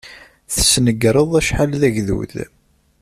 [0.53, 2.33] Tesnegreḍ acḥal d agdud.